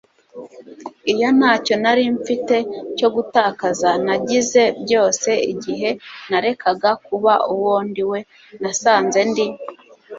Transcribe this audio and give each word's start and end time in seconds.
iyo 1.11 1.29
ntacyo 1.37 1.75
nari 1.83 2.03
mfite 2.17 2.55
cyo 2.97 3.07
gutakaza, 3.15 3.89
nagize 4.05 4.63
byose 4.83 5.29
igihe 5.51 5.89
narekaga 6.29 6.91
kuba 7.05 7.33
uwo 7.53 7.73
ndi 7.89 8.03
we, 8.11 8.19
nasanze 8.61 9.19
ndi 9.29 9.45